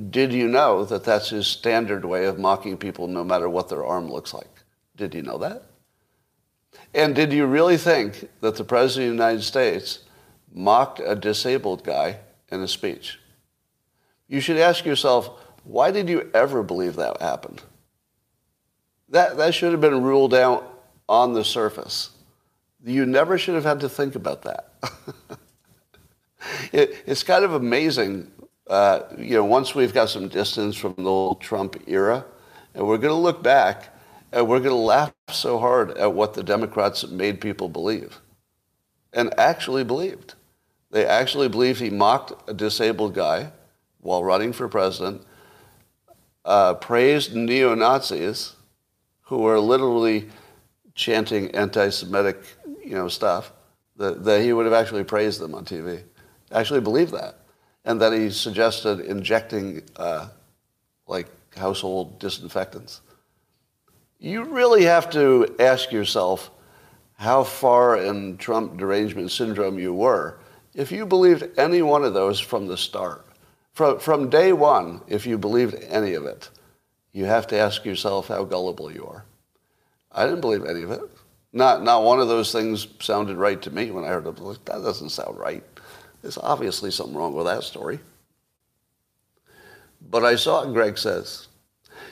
[0.09, 3.83] did you know that that's his standard way of mocking people no matter what their
[3.83, 4.63] arm looks like?
[4.95, 5.63] Did you know that?
[6.93, 9.99] And did you really think that the President of the United States
[10.53, 13.19] mocked a disabled guy in a speech?
[14.27, 15.29] You should ask yourself,
[15.63, 17.61] why did you ever believe that happened?
[19.09, 22.11] That, that should have been ruled out on the surface.
[22.83, 24.71] You never should have had to think about that.
[26.71, 28.31] it, it's kind of amazing,
[28.67, 32.25] uh, you know, once we've got some distance from the old Trump era,
[32.73, 33.89] and we're going to look back
[34.31, 38.19] and we're going to laugh so hard at what the Democrats made people believe
[39.13, 40.35] and actually believed.
[40.89, 43.51] They actually believed he mocked a disabled guy
[43.99, 45.23] while running for president,
[46.43, 48.55] uh, praised neo Nazis
[49.21, 50.29] who were literally
[50.95, 52.37] chanting anti-Semitic,
[52.91, 53.53] you know, stuff,
[53.95, 56.03] that, that he would have actually praised them on TV.
[56.51, 57.37] Actually believed that.
[57.85, 60.27] And that he suggested injecting uh,
[61.07, 62.99] like household disinfectants.
[64.19, 66.51] You really have to ask yourself
[67.13, 70.37] how far in Trump derangement syndrome you were
[70.73, 73.25] if you believed any one of those from the start.
[73.71, 76.49] From, from day one, if you believed any of it,
[77.13, 79.23] you have to ask yourself how gullible you are.
[80.11, 81.01] I didn't believe any of it.
[81.53, 84.37] Not, not one of those things sounded right to me when I heard it.
[84.65, 85.63] That doesn't sound right.
[86.21, 87.99] There's obviously something wrong with that story.
[90.09, 91.47] But I saw it, Greg says.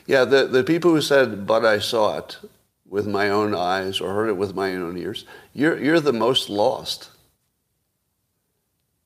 [0.06, 2.38] Yeah, the, the people who said, but I saw it
[2.88, 6.50] with my own eyes or heard it with my own ears, you're, you're the most
[6.50, 7.12] lost.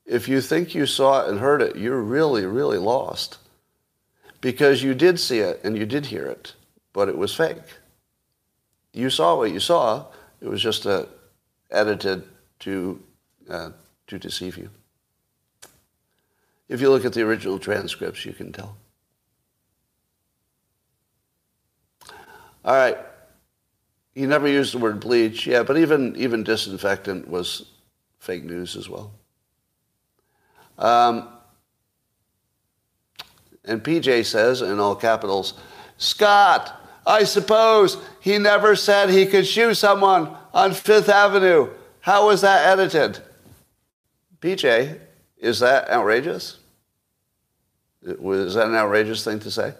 [0.06, 3.38] If you think you saw it and heard it, you're really, really lost.
[4.40, 6.54] Because you did see it and you did hear it,
[6.92, 7.62] but it was fake.
[8.92, 10.06] You saw what you saw,
[10.44, 11.06] it was just uh,
[11.70, 12.22] edited
[12.60, 13.02] to,
[13.48, 13.70] uh,
[14.06, 14.68] to deceive you.
[16.68, 18.76] If you look at the original transcripts, you can tell.
[22.62, 22.98] All right.
[24.14, 25.46] He never used the word bleach.
[25.46, 27.70] Yeah, but even, even disinfectant was
[28.18, 29.12] fake news as well.
[30.78, 31.26] Um,
[33.64, 35.54] and PJ says, in all capitals,
[35.96, 41.70] Scott, I suppose he never said he could shoot someone on Fifth Avenue.
[42.00, 43.20] How was that edited?
[44.40, 44.98] PJ,
[45.38, 46.58] is that outrageous?
[48.18, 49.74] Was that an outrageous thing to say?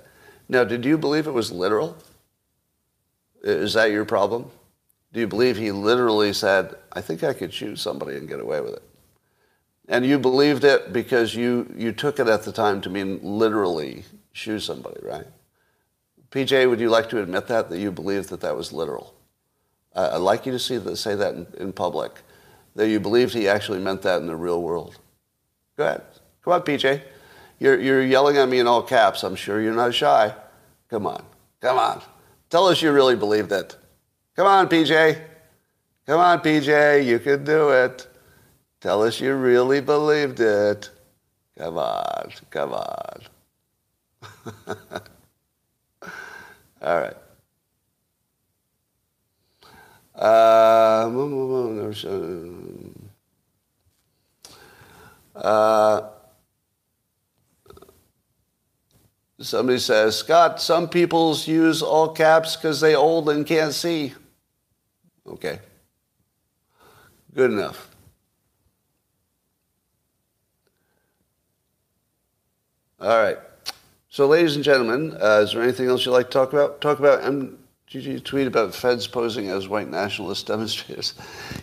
[0.49, 1.97] Now, did you believe it was literal?
[3.43, 4.51] Is that your problem?
[5.13, 8.61] Do you believe he literally said, I think I could shoot somebody and get away
[8.61, 8.83] with it?
[9.89, 14.05] And you believed it because you, you took it at the time to mean literally
[14.33, 15.27] shoot somebody, right?
[16.35, 19.15] PJ, would you like to admit that, that you believed that that was literal?
[19.95, 22.23] Uh, I'd like you to see say that in, in public,
[22.75, 24.97] that you believed he actually meant that in the real world.
[25.77, 26.03] Go ahead.
[26.43, 27.03] Come on, PJ.
[27.61, 29.23] You're, you're yelling at me in all caps.
[29.23, 30.35] I'm sure you're not shy.
[30.91, 31.25] Come on.
[31.61, 32.03] Come on.
[32.51, 33.77] Tell us you really believed it.
[34.35, 35.21] Come on, PJ.
[36.05, 37.07] Come on, PJ.
[37.07, 38.09] You can do it.
[38.81, 40.91] Tell us you really believed it.
[41.57, 42.33] Come on.
[42.51, 43.21] Come on.
[46.85, 47.17] All right.
[50.15, 51.11] Uh,
[55.35, 56.11] uh,
[59.41, 64.15] Somebody says, Scott, some peoples use all caps because they old and can't see.
[65.27, 65.59] Okay.
[67.35, 67.89] Good enough.
[73.01, 73.39] All right.
[74.15, 76.81] So, ladies and gentlemen, uh, is there anything else you'd like to talk about?
[76.81, 81.15] Talk about MTG tweet about feds posing as white nationalist demonstrators.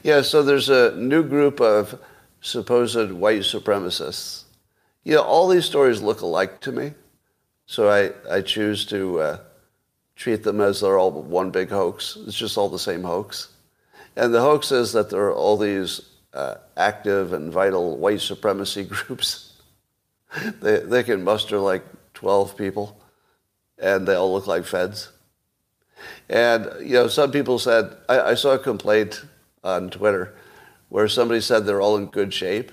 [0.04, 1.98] yeah, so there's a new group of
[2.42, 4.44] supposed white supremacists.
[5.06, 6.94] You know, all these stories look alike to me.
[7.68, 9.38] So I, I choose to uh,
[10.18, 12.18] treat them as they're all one big hoax.
[12.28, 13.48] It's just all the same hoax.
[14.18, 16.02] And the hoax is that there are all these
[16.34, 19.54] uh, active and vital white supremacy groups.
[20.60, 21.86] they, they can muster like
[22.22, 23.02] 12 people,
[23.80, 25.10] and they all look like feds.
[26.30, 29.26] And, you know, some people said, I, I saw a complaint
[29.64, 30.36] on Twitter
[30.90, 32.72] where somebody said they're all in good shape,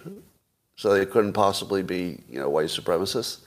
[0.76, 3.38] so they couldn't possibly be, you know, white supremacists.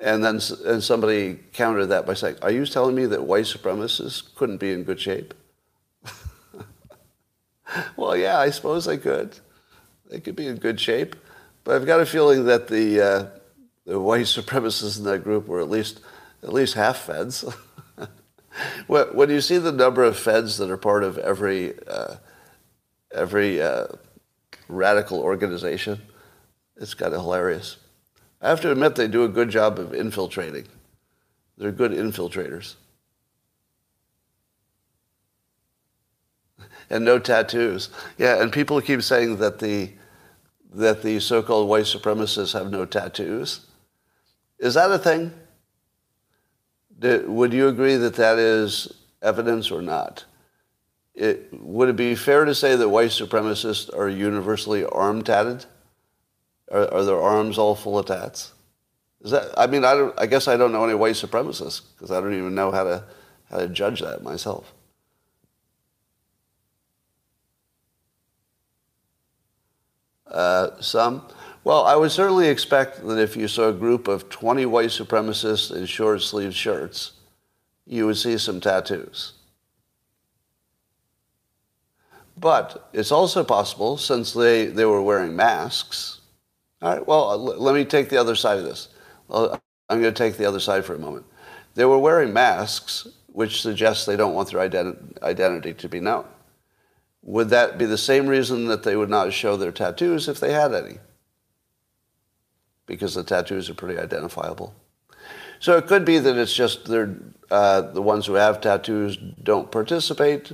[0.00, 4.34] And then and somebody countered that by saying, Are you telling me that white supremacists
[4.34, 5.34] couldn't be in good shape?
[7.96, 9.38] well, yeah, I suppose they could.
[10.08, 11.16] They could be in good shape.
[11.64, 13.37] But I've got a feeling that the, uh,
[13.88, 16.00] the white supremacists in that group were at least,
[16.42, 17.42] at least half feds.
[18.86, 22.16] when you see the number of feds that are part of every, uh,
[23.10, 23.86] every uh,
[24.68, 26.02] radical organization,
[26.76, 27.78] it's kind of hilarious.
[28.42, 30.66] I have to admit they do a good job of infiltrating.
[31.56, 32.74] They're good infiltrators.
[36.90, 37.88] and no tattoos.
[38.18, 39.92] Yeah, and people keep saying that the
[40.74, 43.64] that the so-called white supremacists have no tattoos.
[44.58, 45.32] Is that a thing?
[47.00, 48.92] would you agree that that is
[49.22, 50.24] evidence or not?
[51.14, 55.66] It, would it be fair to say that white supremacists are universally arm tatted?
[56.70, 58.52] Are, are their arms all full of tats?
[59.22, 59.50] Is that?
[59.56, 60.18] I mean, I don't.
[60.18, 63.04] I guess I don't know any white supremacists because I don't even know how to
[63.50, 64.72] how to judge that myself.
[70.26, 71.26] Uh, some.
[71.64, 75.74] Well, I would certainly expect that if you saw a group of 20 white supremacists
[75.74, 77.12] in short sleeved shirts,
[77.86, 79.34] you would see some tattoos.
[82.36, 86.20] But it's also possible, since they, they were wearing masks,
[86.80, 88.88] all right, well, let me take the other side of this.
[89.30, 91.26] I'm going to take the other side for a moment.
[91.74, 96.24] They were wearing masks, which suggests they don't want their identi- identity to be known.
[97.22, 100.52] Would that be the same reason that they would not show their tattoos if they
[100.52, 100.98] had any?
[102.88, 104.74] Because the tattoos are pretty identifiable.
[105.60, 107.14] So it could be that it's just they're,
[107.50, 110.50] uh, the ones who have tattoos don't participate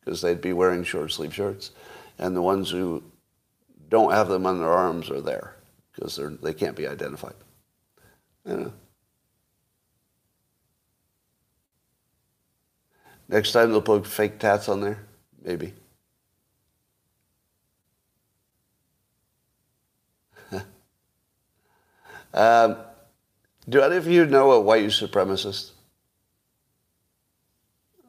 [0.00, 1.70] because they'd be wearing short sleeve shirts,
[2.18, 3.02] and the ones who
[3.88, 5.56] don't have them on their arms are there
[5.94, 7.34] because they can't be identified.
[8.44, 8.72] You know.
[13.28, 14.98] Next time they'll put fake tats on there,
[15.42, 15.72] maybe.
[22.36, 22.76] Um,
[23.68, 25.72] do any of you know a white supremacist?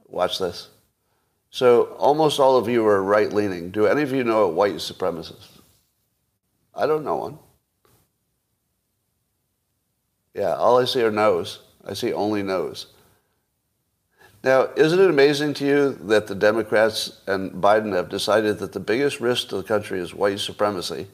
[0.08, 0.70] Watch this.
[1.50, 3.72] So almost all of you are right leaning.
[3.72, 5.48] Do any of you know a white supremacist?
[6.76, 7.40] I don't know one.
[10.36, 11.60] Yeah, all I see are no's.
[11.84, 12.88] I see only no's.
[14.44, 18.80] Now, isn't it amazing to you that the Democrats and Biden have decided that the
[18.80, 21.08] biggest risk to the country is white supremacy?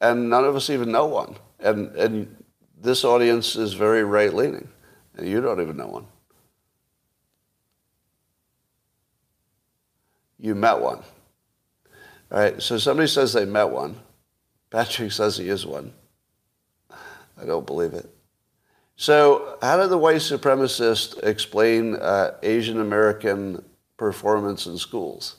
[0.00, 1.36] And none of us even know one.
[1.58, 2.44] And, and
[2.80, 4.68] this audience is very right leaning.
[5.16, 6.06] And you don't even know one.
[10.38, 11.02] You met one.
[12.30, 13.96] All right, so somebody says they met one.
[14.70, 15.92] Patrick says he is one.
[16.90, 18.10] I don't believe it.
[18.96, 23.62] So, how did the white supremacists explain uh, Asian American
[23.96, 25.36] performance in schools?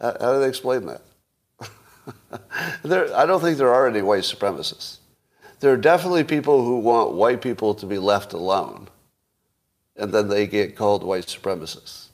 [0.00, 1.02] How, how do they explain that?
[2.82, 4.98] there, I don't think there are any white supremacists.
[5.60, 8.88] There are definitely people who want white people to be left alone,
[9.96, 12.08] and then they get called white supremacists.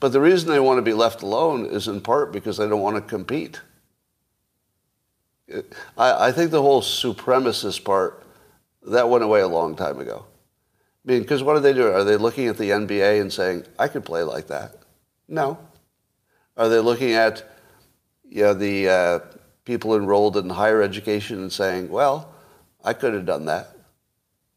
[0.00, 2.80] But the reason they want to be left alone is in part because they don't
[2.80, 3.60] want to compete.
[5.96, 8.22] I, I think the whole supremacist part,
[8.86, 10.24] that went away a long time ago.
[11.04, 11.94] I mean, because what are they doing?
[11.94, 14.76] Are they looking at the NBA and saying, I could play like that?
[15.26, 15.58] No.
[16.56, 17.44] Are they looking at
[18.28, 19.18] you know, the uh,
[19.64, 22.34] people enrolled in higher education and saying, well,
[22.84, 23.68] I could have done that?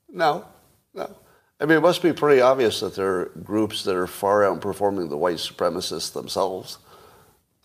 [0.10, 0.46] No,
[0.94, 1.16] no.
[1.60, 5.10] I mean, it must be pretty obvious that there are groups that are far outperforming
[5.10, 6.80] the white supremacists themselves.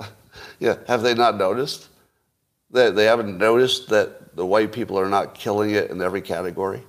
[0.58, 1.88] yeah, have they not noticed?
[2.70, 6.82] They, they haven't noticed that the white people are not killing it in every category.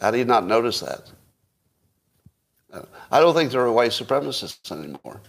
[0.00, 1.10] How do you not notice that?
[3.10, 5.20] I don't think there are white supremacists anymore.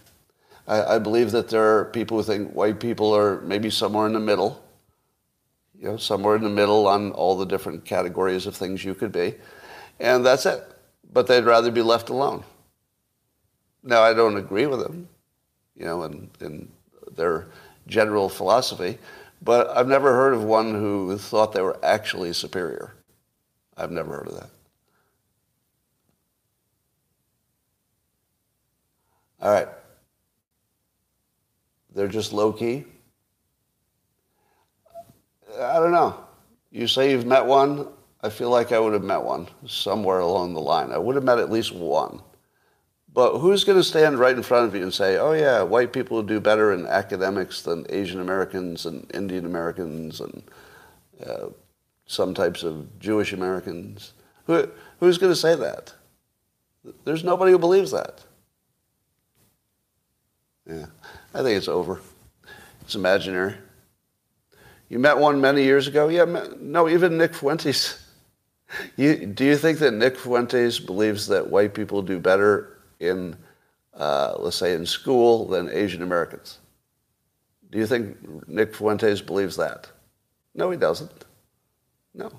[0.66, 4.12] I, I believe that there are people who think white people are maybe somewhere in
[4.12, 4.62] the middle,
[5.78, 9.12] you know, somewhere in the middle on all the different categories of things you could
[9.12, 9.34] be,
[10.00, 10.62] and that's it.
[11.12, 12.44] But they'd rather be left alone.
[13.82, 15.08] Now, I don't agree with them,
[15.76, 16.72] you know, in, in
[17.14, 17.46] their
[17.86, 18.98] general philosophy,
[19.42, 22.94] but I've never heard of one who thought they were actually superior.
[23.76, 24.50] I've never heard of that.
[29.42, 29.68] All right.
[31.94, 32.84] They're just low key.
[35.60, 36.24] I don't know.
[36.70, 37.88] You say you've met one.
[38.20, 40.90] I feel like I would have met one somewhere along the line.
[40.90, 42.20] I would have met at least one.
[43.12, 45.92] But who's going to stand right in front of you and say, oh, yeah, white
[45.92, 50.42] people do better in academics than Asian Americans and Indian Americans and
[51.24, 51.46] uh,
[52.06, 54.14] some types of Jewish Americans?
[54.46, 54.68] Who,
[54.98, 55.94] who's going to say that?
[57.04, 58.24] There's nobody who believes that.
[60.66, 60.86] Yeah,
[61.34, 62.00] I think it's over.
[62.82, 63.56] It's imaginary.
[64.88, 66.08] You met one many years ago?
[66.08, 66.24] Yeah,
[66.60, 68.00] no, even Nick Fuentes.
[68.96, 73.36] You, do you think that Nick Fuentes believes that white people do better in,
[73.92, 76.58] uh, let's say, in school than Asian Americans?
[77.70, 78.16] Do you think
[78.48, 79.86] Nick Fuentes believes that?
[80.56, 81.12] No, he doesn't.
[82.14, 82.32] No.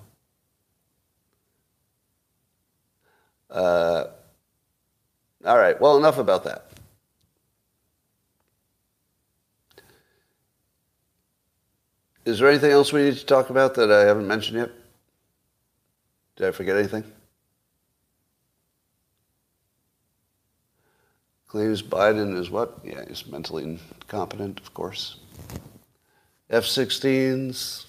[3.49, 4.07] Uh,
[5.45, 6.74] all right, well, enough about that.
[12.25, 14.71] Is there anything else we need to talk about that I haven't mentioned yet?
[16.35, 17.03] Did I forget anything?
[21.47, 22.79] Claims Biden is what?
[22.83, 25.19] Yeah, he's mentally incompetent, of course.
[26.49, 27.85] F 16s,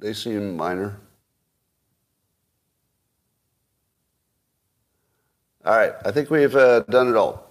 [0.00, 0.98] they seem minor.
[5.64, 7.47] All right, I think we've uh, done it all.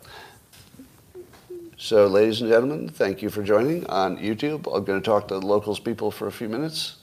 [1.80, 4.66] So, ladies and gentlemen, thank you for joining on YouTube.
[4.76, 6.96] I'm going to talk to the locals people for a few minutes.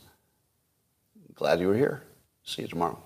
[1.37, 2.03] Glad you were here.
[2.43, 3.04] See you tomorrow.